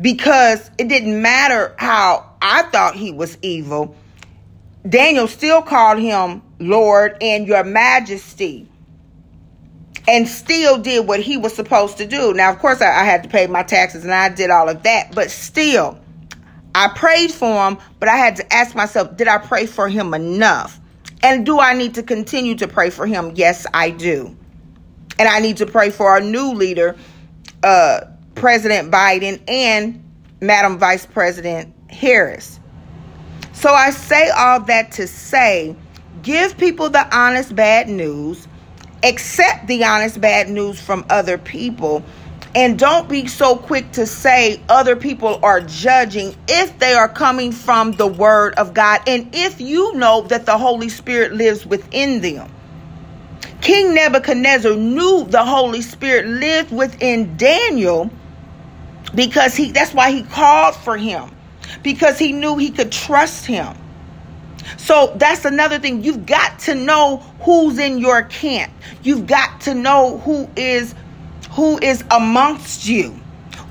because 0.00 0.70
it 0.78 0.88
didn't 0.88 1.20
matter 1.20 1.74
how 1.76 2.27
I 2.40 2.62
thought 2.62 2.94
he 2.94 3.12
was 3.12 3.38
evil. 3.42 3.96
Daniel 4.88 5.26
still 5.28 5.62
called 5.62 5.98
him 5.98 6.42
Lord 6.58 7.16
and 7.20 7.46
Your 7.46 7.64
Majesty 7.64 8.68
and 10.08 10.26
still 10.26 10.78
did 10.78 11.06
what 11.06 11.20
he 11.20 11.36
was 11.36 11.54
supposed 11.54 11.98
to 11.98 12.06
do. 12.06 12.32
Now, 12.32 12.50
of 12.50 12.58
course, 12.58 12.80
I, 12.80 13.02
I, 13.02 13.04
had 13.04 13.24
to 13.24 13.28
pay 13.28 13.46
my 13.46 13.62
taxes 13.62 14.04
and 14.04 14.12
I 14.12 14.30
did 14.30 14.50
all 14.50 14.68
of 14.68 14.82
that, 14.84 15.14
but 15.14 15.30
still, 15.30 15.98
I 16.74 16.88
prayed 16.88 17.30
for 17.30 17.68
him, 17.68 17.78
but 18.00 18.08
I 18.08 18.16
had 18.16 18.36
to 18.36 18.52
ask 18.52 18.74
myself, 18.74 19.16
did 19.16 19.28
I 19.28 19.38
pray 19.38 19.66
for 19.66 19.88
him 19.88 20.14
enough? 20.14 20.80
And 21.22 21.44
do 21.44 21.58
I 21.58 21.74
need 21.74 21.94
to 21.96 22.02
continue 22.02 22.54
to 22.56 22.68
pray 22.68 22.90
for 22.90 23.06
him? 23.06 23.32
Yes, 23.34 23.66
I 23.74 23.90
do. 23.90 24.34
And 25.18 25.28
I 25.28 25.40
need 25.40 25.58
to 25.58 25.66
pray 25.66 25.90
for 25.90 26.08
our 26.08 26.20
new 26.20 26.52
leader, 26.52 26.96
uh, 27.62 28.00
President 28.34 28.90
Biden 28.90 29.42
and 29.48 30.07
Madam 30.40 30.78
Vice 30.78 31.06
President 31.06 31.74
Harris. 31.88 32.60
So 33.52 33.70
I 33.72 33.90
say 33.90 34.30
all 34.30 34.60
that 34.60 34.92
to 34.92 35.08
say 35.08 35.74
give 36.22 36.56
people 36.56 36.90
the 36.90 37.16
honest 37.16 37.54
bad 37.56 37.88
news, 37.88 38.46
accept 39.02 39.66
the 39.66 39.84
honest 39.84 40.20
bad 40.20 40.48
news 40.48 40.80
from 40.80 41.04
other 41.10 41.38
people, 41.38 42.04
and 42.54 42.78
don't 42.78 43.08
be 43.08 43.26
so 43.26 43.56
quick 43.56 43.90
to 43.92 44.06
say 44.06 44.60
other 44.68 44.96
people 44.96 45.40
are 45.42 45.60
judging 45.60 46.36
if 46.46 46.78
they 46.78 46.92
are 46.92 47.08
coming 47.08 47.52
from 47.52 47.92
the 47.92 48.06
Word 48.06 48.54
of 48.54 48.74
God 48.74 49.00
and 49.06 49.28
if 49.34 49.60
you 49.60 49.94
know 49.94 50.22
that 50.22 50.46
the 50.46 50.56
Holy 50.56 50.88
Spirit 50.88 51.32
lives 51.32 51.66
within 51.66 52.20
them. 52.20 52.50
King 53.60 53.92
Nebuchadnezzar 53.94 54.74
knew 54.74 55.24
the 55.24 55.44
Holy 55.44 55.82
Spirit 55.82 56.26
lived 56.26 56.72
within 56.72 57.36
Daniel 57.36 58.10
because 59.14 59.54
he 59.54 59.72
that's 59.72 59.94
why 59.94 60.10
he 60.10 60.22
called 60.22 60.76
for 60.76 60.96
him 60.96 61.30
because 61.82 62.18
he 62.18 62.32
knew 62.32 62.56
he 62.56 62.70
could 62.70 62.92
trust 62.92 63.46
him. 63.46 63.76
So 64.76 65.14
that's 65.16 65.44
another 65.44 65.78
thing. 65.78 66.02
You've 66.02 66.26
got 66.26 66.58
to 66.60 66.74
know 66.74 67.18
who's 67.40 67.78
in 67.78 67.98
your 67.98 68.22
camp. 68.24 68.72
You've 69.02 69.26
got 69.26 69.60
to 69.62 69.74
know 69.74 70.18
who 70.18 70.48
is 70.56 70.94
who 71.52 71.78
is 71.78 72.04
amongst 72.10 72.86
you. 72.86 73.18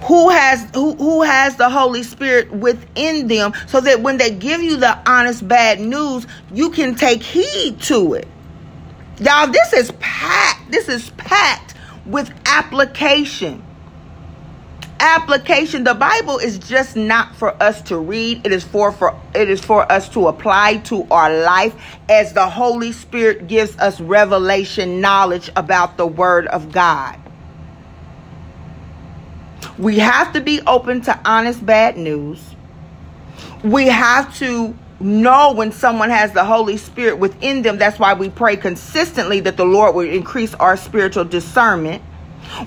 Who 0.03 0.29
has 0.29 0.70
who, 0.74 0.94
who 0.96 1.24
has 1.24 1.56
the 1.56 1.70
Holy 1.70 2.03
Spirit 2.03 2.51
within 2.51 3.27
them 3.27 3.53
so 3.67 3.82
that 3.82 4.01
when 4.01 4.17
they 4.17 4.32
give 4.32 4.62
you 4.62 4.77
the 4.77 4.98
honest 5.10 5.48
bad 5.48 5.79
news, 5.79 6.27
you 6.53 6.70
can 6.70 6.96
take 6.96 7.22
heed 7.24 7.82
to 7.84 8.13
it. 8.13 8.27
Y'all, 9.20 9.48
this 9.48 9.74
is 9.74 9.91
packed. 10.00 10.72
This 10.72 10.88
is 10.88 11.10
packed 11.12 11.74
with 12.06 12.32
application 12.46 13.63
application. 15.00 15.84
The 15.84 15.94
bible 15.94 16.38
is 16.38 16.58
just 16.58 16.96
not 16.96 17.36
for 17.36 17.51
us 17.62 17.82
to 17.84 17.98
read. 17.98 18.46
It 18.46 18.51
is 18.51 18.63
for 18.63 18.92
for 18.92 19.20
it 19.34 19.50
is 19.50 19.63
for 19.63 19.89
us 19.92 20.10
to 20.10 20.27
apply 20.27 20.77
to 20.86 21.08
our 21.12 21.36
life 21.44 21.75
as 22.10 22.34
the 22.34 22.50
holy 22.50 22.92
spirit 22.92 23.48
gives 23.48 23.77
us 23.77 24.00
revelation 24.00 25.01
knowledge 25.01 25.50
about 25.56 25.98
the 25.98 26.08
word 26.08 26.48
of 26.48 26.72
god. 26.72 27.20
We 29.77 30.00
have 30.00 30.34
to 30.34 30.42
be 30.42 30.62
open 30.62 31.01
to 31.01 31.20
honest 31.25 31.66
bad 31.66 31.98
news. 31.98 32.56
We 33.63 33.88
have 33.88 34.36
to 34.39 34.75
know 35.00 35.54
when 35.54 35.72
someone 35.72 36.10
has 36.10 36.32
the 36.32 36.44
holy 36.44 36.77
spirit 36.77 37.20
within 37.20 37.62
them. 37.62 37.77
That's 37.77 38.00
why 38.00 38.13
we 38.13 38.30
pray 38.30 38.56
consistently 38.56 39.39
that 39.42 39.58
the 39.58 39.66
lord 39.66 39.94
will 39.96 40.10
increase 40.10 40.54
our 40.56 40.77
spiritual 40.77 41.25
discernment 41.25 42.01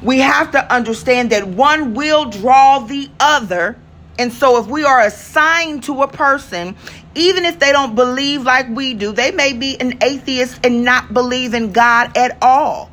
we 0.02 0.18
have 0.18 0.52
to 0.52 0.72
understand 0.72 1.30
that 1.30 1.46
one 1.46 1.94
will 1.94 2.26
draw 2.26 2.80
the 2.80 3.10
other. 3.18 3.76
And 4.18 4.32
so, 4.32 4.58
if 4.58 4.66
we 4.66 4.84
are 4.84 5.00
assigned 5.00 5.84
to 5.84 6.02
a 6.02 6.08
person, 6.08 6.76
even 7.14 7.44
if 7.44 7.58
they 7.58 7.72
don't 7.72 7.94
believe 7.94 8.42
like 8.42 8.68
we 8.68 8.94
do, 8.94 9.12
they 9.12 9.30
may 9.30 9.52
be 9.52 9.80
an 9.80 10.02
atheist 10.02 10.64
and 10.64 10.84
not 10.84 11.12
believe 11.14 11.54
in 11.54 11.72
God 11.72 12.16
at 12.16 12.36
all. 12.42 12.90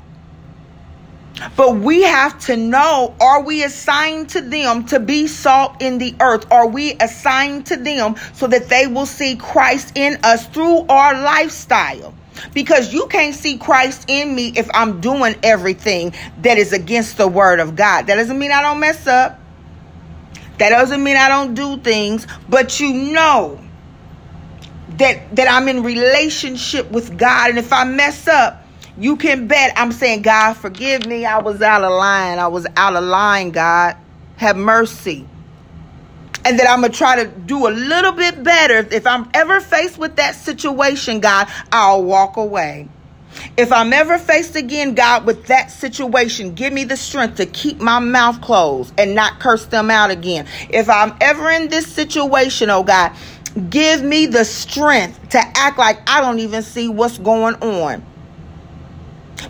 But 1.56 1.78
we 1.78 2.04
have 2.04 2.40
to 2.46 2.58
know 2.58 3.16
are 3.20 3.44
we 3.44 3.64
assigned 3.64 4.30
to 4.30 4.42
them 4.42 4.86
to 4.86 5.00
be 5.00 5.28
salt 5.28 5.82
in 5.82 5.98
the 5.98 6.16
earth? 6.20 6.52
Are 6.52 6.68
we 6.68 6.94
assigned 6.94 7.68
to 7.68 7.78
them 7.78 8.16
so 8.34 8.48
that 8.48 8.70
they 8.70 8.88
will 8.88 9.06
see 9.06 9.36
Christ 9.36 9.96
in 9.96 10.20
us 10.24 10.48
through 10.48 10.86
our 10.88 11.22
lifestyle? 11.22 12.14
Because 12.54 12.94
you 12.94 13.08
can't 13.08 13.36
see 13.36 13.58
Christ 13.58 14.06
in 14.10 14.34
me 14.34 14.54
if 14.56 14.70
I'm 14.74 15.02
doing 15.02 15.36
everything 15.44 16.14
that 16.42 16.58
is 16.58 16.74
against 16.74 17.18
the 17.18 17.28
word 17.28 17.60
of 17.60 17.76
God. 17.76 18.08
That 18.08 18.16
doesn't 18.16 18.38
mean 18.38 18.52
I 18.52 18.62
don't 18.62 18.80
mess 18.80 19.08
up. 19.08 19.40
That 20.58 20.70
doesn't 20.70 21.04
mean 21.04 21.18
I 21.18 21.30
don't 21.30 21.54
do 21.54 21.78
things, 21.78 22.26
but 22.50 22.80
you 22.80 22.94
know 23.14 23.60
that 24.98 25.36
that 25.36 25.52
I'm 25.52 25.68
in 25.68 25.84
relationship 25.84 26.90
with 26.90 27.18
God 27.18 27.52
and 27.52 27.60
if 27.60 27.72
I 27.72 27.84
mess 27.84 28.28
up, 28.28 28.64
you 28.98 29.18
can 29.18 29.48
bet 29.48 29.74
I'm 29.76 29.92
saying, 29.92 30.24
God, 30.24 30.54
forgive 30.54 31.06
me. 31.06 31.26
I 31.26 31.38
was 31.40 31.62
out 31.62 31.84
of 31.84 31.92
line. 31.92 32.40
I 32.40 32.48
was 32.48 32.66
out 32.76 32.96
of 32.96 33.04
line, 33.04 33.52
God. 33.52 33.96
Have 34.38 34.58
mercy 34.58 35.28
and 36.48 36.58
that 36.60 36.70
I'm 36.70 36.80
going 36.80 36.94
to 36.94 36.98
try 36.98 37.22
to 37.22 37.30
do 37.30 37.68
a 37.68 37.72
little 37.72 38.14
bit 38.14 38.42
better. 38.42 38.88
If 38.90 39.06
I'm 39.06 39.30
ever 39.34 39.60
faced 39.60 39.98
with 39.98 40.16
that 40.16 40.34
situation, 40.34 41.20
God, 41.20 41.50
I'll 41.74 42.06
walk 42.06 42.38
away. 42.38 42.88
If 43.58 43.74
I'm 43.74 43.92
ever 43.92 44.18
faced 44.18 44.56
again, 44.56 44.96
God, 44.96 45.26
with 45.26 45.48
that 45.48 45.72
situation, 45.72 46.56
give 46.56 46.72
me 46.72 46.86
the 46.86 46.96
strength 46.96 47.36
to 47.36 47.46
keep 47.46 47.82
my 47.82 48.00
mouth 48.00 48.40
closed 48.40 48.94
and 48.98 49.14
not 49.14 49.42
curse 49.42 49.66
them 49.66 49.92
out 49.92 50.10
again. 50.10 50.48
If 50.70 50.90
I'm 50.90 51.18
ever 51.20 51.50
in 51.52 51.68
this 51.68 51.86
situation, 51.86 52.70
oh 52.70 52.84
God, 52.84 53.12
give 53.70 54.02
me 54.02 54.26
the 54.26 54.46
strength 54.46 55.30
to 55.32 55.40
act 55.40 55.78
like 55.78 56.00
I 56.10 56.22
don't 56.22 56.40
even 56.40 56.64
see 56.64 56.88
what's 56.88 57.18
going 57.18 57.56
on. 57.56 58.06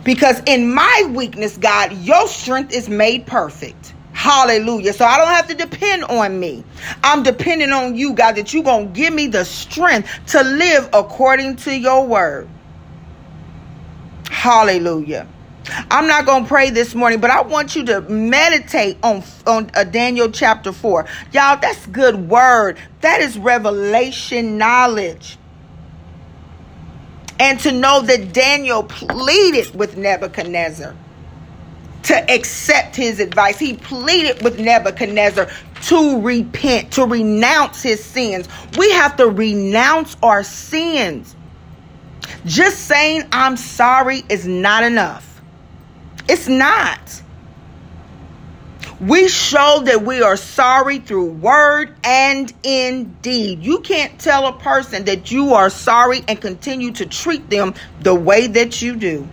Because 0.02 0.42
in 0.46 0.74
my 0.74 1.08
weakness, 1.14 1.56
God, 1.58 1.92
your 1.92 2.26
strength 2.26 2.74
is 2.74 2.88
made 2.88 3.24
perfect. 3.24 3.94
Hallelujah. 4.18 4.92
So 4.94 5.04
I 5.04 5.16
don't 5.16 5.28
have 5.28 5.46
to 5.46 5.54
depend 5.54 6.02
on 6.02 6.40
me. 6.40 6.64
I'm 7.04 7.22
depending 7.22 7.70
on 7.70 7.94
you, 7.94 8.14
God, 8.14 8.34
that 8.34 8.52
you're 8.52 8.64
going 8.64 8.88
to 8.88 8.92
give 8.92 9.14
me 9.14 9.28
the 9.28 9.44
strength 9.44 10.10
to 10.32 10.42
live 10.42 10.90
according 10.92 11.54
to 11.58 11.78
your 11.78 12.04
word. 12.04 12.48
Hallelujah. 14.28 15.28
I'm 15.88 16.08
not 16.08 16.26
going 16.26 16.42
to 16.42 16.48
pray 16.48 16.70
this 16.70 16.96
morning, 16.96 17.20
but 17.20 17.30
I 17.30 17.42
want 17.42 17.76
you 17.76 17.84
to 17.84 18.00
meditate 18.00 18.98
on 19.04 19.22
on 19.46 19.70
uh, 19.74 19.84
Daniel 19.84 20.32
chapter 20.32 20.72
4. 20.72 21.06
Y'all, 21.30 21.56
that's 21.60 21.86
good 21.86 22.28
word. 22.28 22.76
That 23.02 23.20
is 23.20 23.38
revelation 23.38 24.58
knowledge. 24.58 25.38
And 27.38 27.60
to 27.60 27.70
know 27.70 28.02
that 28.02 28.32
Daniel 28.32 28.82
pleaded 28.82 29.76
with 29.76 29.96
Nebuchadnezzar 29.96 30.96
to 32.08 32.30
accept 32.32 32.96
his 32.96 33.20
advice. 33.20 33.58
He 33.58 33.74
pleaded 33.74 34.42
with 34.42 34.58
Nebuchadnezzar 34.58 35.46
to 35.82 36.20
repent, 36.22 36.90
to 36.92 37.04
renounce 37.04 37.82
his 37.82 38.02
sins. 38.02 38.48
We 38.78 38.90
have 38.92 39.16
to 39.16 39.28
renounce 39.28 40.16
our 40.22 40.42
sins. 40.42 41.36
Just 42.46 42.86
saying 42.86 43.24
I'm 43.30 43.58
sorry 43.58 44.22
is 44.30 44.46
not 44.46 44.84
enough. 44.84 45.42
It's 46.30 46.48
not. 46.48 47.22
We 49.02 49.28
show 49.28 49.82
that 49.84 50.02
we 50.02 50.22
are 50.22 50.38
sorry 50.38 51.00
through 51.00 51.32
word 51.32 51.94
and 52.04 52.50
in 52.62 53.14
deed. 53.20 53.62
You 53.62 53.80
can't 53.80 54.18
tell 54.18 54.46
a 54.46 54.54
person 54.54 55.04
that 55.04 55.30
you 55.30 55.52
are 55.52 55.68
sorry 55.68 56.24
and 56.26 56.40
continue 56.40 56.90
to 56.92 57.04
treat 57.04 57.50
them 57.50 57.74
the 58.00 58.14
way 58.14 58.46
that 58.46 58.80
you 58.80 58.96
do. 58.96 59.28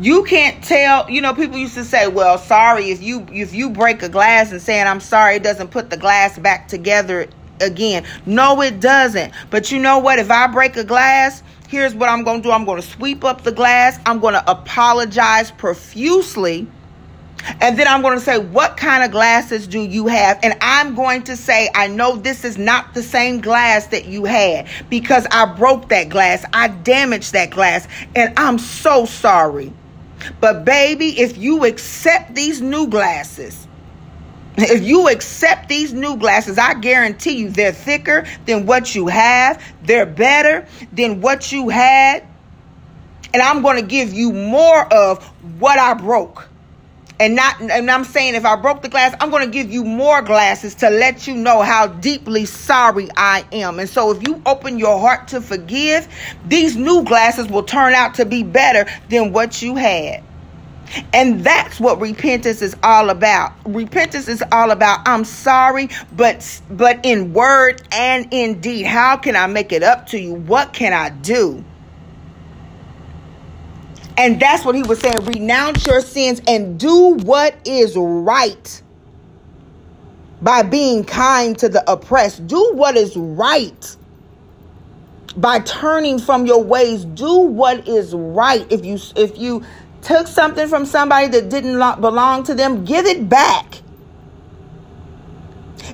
You 0.00 0.24
can't 0.24 0.64
tell, 0.64 1.10
you 1.10 1.20
know, 1.20 1.34
people 1.34 1.58
used 1.58 1.74
to 1.74 1.84
say, 1.84 2.08
well, 2.08 2.38
sorry 2.38 2.90
if 2.90 3.02
you 3.02 3.26
if 3.30 3.52
you 3.52 3.68
break 3.68 4.02
a 4.02 4.08
glass 4.08 4.50
and 4.50 4.62
saying 4.62 4.86
I'm 4.86 5.00
sorry 5.00 5.36
it 5.36 5.42
doesn't 5.42 5.68
put 5.68 5.90
the 5.90 5.98
glass 5.98 6.38
back 6.38 6.68
together 6.68 7.28
again. 7.60 8.06
No, 8.24 8.62
it 8.62 8.80
doesn't. 8.80 9.34
But 9.50 9.70
you 9.70 9.78
know 9.78 9.98
what? 9.98 10.18
If 10.18 10.30
I 10.30 10.46
break 10.46 10.76
a 10.76 10.84
glass, 10.84 11.42
here's 11.68 11.94
what 11.94 12.08
I'm 12.08 12.24
to 12.24 12.48
do. 12.48 12.50
I'm 12.50 12.64
to 12.64 12.82
sweep 12.82 13.24
up 13.24 13.42
the 13.42 13.52
glass. 13.52 14.00
I'm 14.06 14.20
to 14.32 14.50
apologize 14.50 15.50
profusely. 15.50 16.66
And 17.60 17.78
then 17.78 17.86
I'm 17.86 18.00
going 18.00 18.18
to 18.18 18.24
say, 18.24 18.38
What 18.38 18.78
kind 18.78 19.04
of 19.04 19.10
glasses 19.10 19.66
do 19.66 19.80
you 19.80 20.06
have? 20.06 20.38
And 20.42 20.56
I'm 20.62 20.94
going 20.94 21.24
to 21.24 21.36
say, 21.36 21.68
I 21.74 21.88
know 21.88 22.16
this 22.16 22.46
is 22.46 22.56
not 22.56 22.94
the 22.94 23.02
same 23.02 23.42
glass 23.42 23.88
that 23.88 24.06
you 24.06 24.24
had 24.24 24.66
because 24.88 25.26
I 25.30 25.44
broke 25.44 25.90
that 25.90 26.08
glass. 26.08 26.42
I 26.54 26.68
damaged 26.68 27.34
that 27.34 27.50
glass. 27.50 27.86
And 28.14 28.32
I'm 28.38 28.58
so 28.58 29.04
sorry. 29.04 29.74
But, 30.40 30.64
baby, 30.64 31.20
if 31.20 31.38
you 31.38 31.64
accept 31.64 32.34
these 32.34 32.60
new 32.60 32.88
glasses, 32.88 33.66
if 34.56 34.82
you 34.82 35.08
accept 35.08 35.68
these 35.68 35.92
new 35.92 36.16
glasses, 36.16 36.58
I 36.58 36.74
guarantee 36.74 37.38
you 37.38 37.50
they're 37.50 37.72
thicker 37.72 38.26
than 38.46 38.66
what 38.66 38.94
you 38.94 39.06
have, 39.06 39.62
they're 39.82 40.06
better 40.06 40.66
than 40.92 41.20
what 41.20 41.52
you 41.52 41.68
had. 41.68 42.26
And 43.32 43.42
I'm 43.42 43.62
going 43.62 43.76
to 43.76 43.86
give 43.86 44.12
you 44.12 44.32
more 44.32 44.92
of 44.92 45.24
what 45.60 45.78
I 45.78 45.94
broke. 45.94 46.49
And 47.20 47.36
not 47.36 47.60
and 47.60 47.90
I'm 47.90 48.04
saying 48.04 48.34
if 48.34 48.46
I 48.46 48.56
broke 48.56 48.80
the 48.80 48.88
glass, 48.88 49.14
I'm 49.20 49.30
going 49.30 49.44
to 49.44 49.52
give 49.52 49.70
you 49.70 49.84
more 49.84 50.22
glasses 50.22 50.74
to 50.76 50.88
let 50.88 51.26
you 51.26 51.34
know 51.34 51.60
how 51.60 51.86
deeply 51.86 52.46
sorry 52.46 53.08
I 53.14 53.44
am. 53.52 53.78
And 53.78 53.88
so 53.88 54.10
if 54.10 54.26
you 54.26 54.40
open 54.46 54.78
your 54.78 54.98
heart 54.98 55.28
to 55.28 55.42
forgive, 55.42 56.08
these 56.46 56.76
new 56.76 57.04
glasses 57.04 57.46
will 57.48 57.62
turn 57.62 57.92
out 57.92 58.14
to 58.14 58.24
be 58.24 58.42
better 58.42 58.90
than 59.10 59.34
what 59.34 59.60
you 59.60 59.76
had. 59.76 60.24
And 61.12 61.44
that's 61.44 61.78
what 61.78 62.00
repentance 62.00 62.62
is 62.62 62.74
all 62.82 63.10
about. 63.10 63.52
Repentance 63.66 64.26
is 64.26 64.42
all 64.50 64.70
about 64.70 65.06
I'm 65.06 65.24
sorry, 65.24 65.90
but 66.16 66.62
but 66.70 67.04
in 67.04 67.34
word 67.34 67.82
and 67.92 68.28
in 68.32 68.62
deed. 68.62 68.86
How 68.86 69.18
can 69.18 69.36
I 69.36 69.46
make 69.46 69.72
it 69.72 69.82
up 69.82 70.06
to 70.08 70.18
you? 70.18 70.32
What 70.34 70.72
can 70.72 70.94
I 70.94 71.10
do? 71.10 71.64
And 74.20 74.38
that's 74.38 74.66
what 74.66 74.74
he 74.74 74.82
was 74.82 75.00
saying. 75.00 75.16
Renounce 75.22 75.86
your 75.86 76.02
sins 76.02 76.42
and 76.46 76.78
do 76.78 77.14
what 77.22 77.56
is 77.64 77.96
right 77.96 78.82
by 80.42 80.60
being 80.60 81.04
kind 81.04 81.56
to 81.58 81.70
the 81.70 81.90
oppressed. 81.90 82.46
Do 82.46 82.72
what 82.74 82.98
is 82.98 83.16
right 83.16 83.96
by 85.38 85.60
turning 85.60 86.18
from 86.18 86.44
your 86.44 86.62
ways. 86.62 87.06
Do 87.06 87.38
what 87.38 87.88
is 87.88 88.12
right. 88.14 88.70
If 88.70 88.84
you 88.84 88.98
if 89.16 89.38
you 89.38 89.64
took 90.02 90.26
something 90.26 90.68
from 90.68 90.84
somebody 90.84 91.28
that 91.28 91.48
didn't 91.48 91.78
belong 92.02 92.42
to 92.42 92.54
them, 92.54 92.84
give 92.84 93.06
it 93.06 93.26
back. 93.26 93.80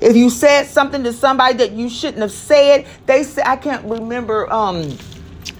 If 0.00 0.16
you 0.16 0.30
said 0.30 0.64
something 0.64 1.04
to 1.04 1.12
somebody 1.12 1.58
that 1.58 1.70
you 1.70 1.88
shouldn't 1.88 2.22
have 2.22 2.32
said, 2.32 2.88
they 3.06 3.22
said 3.22 3.46
I 3.46 3.54
can't 3.54 3.84
remember 3.84 4.52
um 4.52 4.98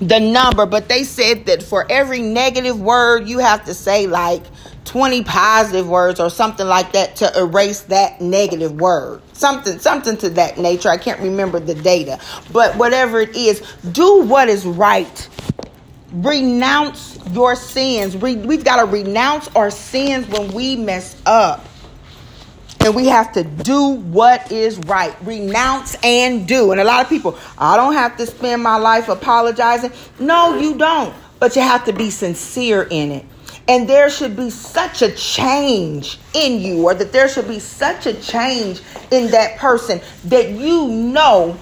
the 0.01 0.21
number, 0.21 0.67
but 0.67 0.89
they 0.89 1.05
said 1.05 1.47
that 1.47 1.63
for 1.63 1.87
every 1.91 2.21
negative 2.21 2.79
word 2.81 3.29
you 3.29 3.39
have 3.39 3.65
to 3.65 3.75
say 3.75 4.07
like 4.07 4.43
20 4.85 5.25
positive 5.25 5.89
words 5.89 6.21
or 6.21 6.31
something 6.31 6.67
like 6.67 6.93
that 6.93 7.17
to 7.17 7.39
erase 7.39 7.81
that 7.83 8.21
negative 8.21 8.81
word. 8.81 9.23
Something 9.33 9.79
something 9.79 10.17
to 10.19 10.31
that 10.31 10.59
nature. 10.59 10.89
I 10.89 10.97
can't 10.97 11.21
remember 11.21 11.61
the 11.61 11.75
data. 11.75 12.21
But 12.53 12.77
whatever 12.77 13.21
it 13.21 13.35
is, 13.35 13.61
do 13.93 14.23
what 14.23 14.49
is 14.49 14.65
right 14.65 15.29
renounce 16.13 17.19
your 17.33 17.57
sins. 17.57 18.17
We, 18.17 18.37
we've 18.37 18.65
got 18.65 18.77
to 18.77 18.87
renounce 18.87 19.49
our 19.55 19.71
sins 19.71 20.27
when 20.29 20.53
we 20.53 20.77
mess 20.77 21.21
up. 21.27 21.67
And 22.87 22.95
we 22.95 23.07
have 23.09 23.33
to 23.33 23.43
do 23.43 23.97
what 23.97 24.53
is 24.53 24.79
right. 24.79 25.13
Renounce 25.23 25.97
and 26.05 26.47
do. 26.47 26.71
And 26.71 26.81
a 26.81 26.85
lot 26.85 27.03
of 27.03 27.09
people, 27.09 27.37
I 27.59 27.77
don't 27.77 27.95
have 27.95 28.17
to 28.19 28.27
spend 28.27 28.63
my 28.63 28.77
life 28.77 29.09
apologizing. 29.09 29.91
No, 30.21 30.57
you 30.57 30.79
don't. 30.79 31.13
But 31.41 31.57
you 31.57 31.63
have 31.63 31.85
to 31.87 31.93
be 31.93 32.11
sincere 32.11 32.87
in 32.89 33.11
it. 33.11 33.25
And 33.67 33.89
there 33.89 34.09
should 34.09 34.37
be 34.37 34.51
such 34.51 35.03
a 35.03 35.11
change 35.11 36.21
in 36.33 36.61
you, 36.61 36.85
or 36.85 36.95
that 36.95 37.11
there 37.11 37.29
should 37.29 37.49
be 37.49 37.59
such 37.59 38.07
a 38.07 38.15
change 38.15 38.81
in 39.11 39.33
that 39.33 39.59
person 39.59 40.01
that 40.27 40.51
you 40.51 40.87
know, 40.87 41.59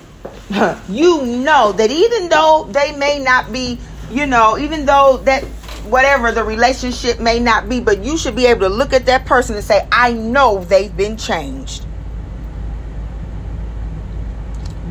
you 0.91 1.25
know 1.25 1.73
that 1.73 1.91
even 1.91 2.29
though 2.29 2.69
they 2.71 2.95
may 2.99 3.19
not 3.19 3.51
be 3.51 3.79
you 4.11 4.27
know, 4.27 4.59
even 4.59 4.85
though 4.85 5.17
that 5.25 5.43
whatever 5.85 6.33
the 6.33 6.43
relationship 6.43 7.21
may 7.21 7.39
not 7.39 7.69
be, 7.69 7.81
but 7.81 8.03
you 8.03 8.17
should 8.17 8.37
be 8.37 8.47
able 8.47 8.61
to 8.61 8.69
look 8.69 8.93
at 8.93 9.07
that 9.07 9.27
person 9.27 9.55
and 9.55 9.65
say, 9.65 9.87
I 9.93 10.13
know 10.13 10.65
they've 10.65 10.97
been 10.97 11.17
changed. 11.17 11.87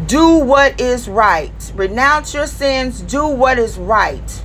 Do 0.08 0.38
what 0.38 0.80
is 0.80 1.08
right. 1.08 1.72
Renounce 1.76 2.34
your 2.34 2.46
sins. 2.46 3.02
Do 3.02 3.28
what 3.28 3.58
is 3.58 3.78
right. 3.78 4.44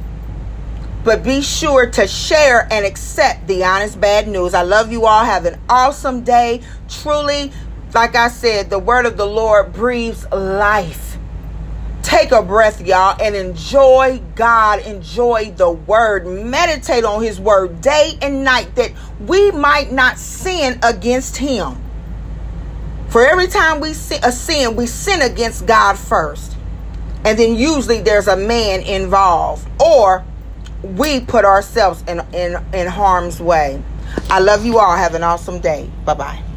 But 1.04 1.22
be 1.22 1.42
sure 1.42 1.90
to 1.90 2.06
share 2.06 2.66
and 2.70 2.84
accept 2.84 3.46
the 3.46 3.64
honest 3.64 4.00
bad 4.00 4.28
news. 4.28 4.54
I 4.54 4.62
love 4.62 4.90
you 4.92 5.06
all. 5.06 5.24
Have 5.24 5.44
an 5.44 5.60
awesome 5.68 6.22
day. 6.22 6.62
Truly, 6.88 7.52
like 7.94 8.14
I 8.14 8.28
said, 8.28 8.70
the 8.70 8.78
word 8.78 9.06
of 9.06 9.16
the 9.16 9.26
Lord 9.26 9.72
breathes 9.72 10.26
life. 10.30 11.17
Take 12.08 12.32
a 12.32 12.42
breath, 12.42 12.80
y'all, 12.80 13.20
and 13.20 13.36
enjoy 13.36 14.22
God. 14.34 14.80
Enjoy 14.86 15.52
the 15.54 15.70
word. 15.70 16.26
Meditate 16.26 17.04
on 17.04 17.22
his 17.22 17.38
word 17.38 17.82
day 17.82 18.14
and 18.22 18.42
night 18.42 18.74
that 18.76 18.92
we 19.20 19.50
might 19.50 19.92
not 19.92 20.16
sin 20.16 20.78
against 20.82 21.36
him. 21.36 21.76
For 23.10 23.26
every 23.26 23.46
time 23.46 23.80
we 23.80 23.92
sin, 23.92 24.20
a 24.24 24.32
sin, 24.32 24.74
we 24.74 24.86
sin 24.86 25.20
against 25.20 25.66
God 25.66 25.98
first. 25.98 26.56
And 27.26 27.38
then 27.38 27.56
usually 27.56 28.00
there's 28.00 28.26
a 28.26 28.36
man 28.36 28.80
involved. 28.80 29.68
Or 29.78 30.24
we 30.82 31.20
put 31.20 31.44
ourselves 31.44 32.02
in, 32.08 32.20
in, 32.32 32.56
in 32.72 32.86
harm's 32.86 33.38
way. 33.38 33.82
I 34.30 34.40
love 34.40 34.64
you 34.64 34.78
all. 34.78 34.96
Have 34.96 35.14
an 35.14 35.24
awesome 35.24 35.60
day. 35.60 35.90
Bye 36.06 36.14
bye. 36.14 36.47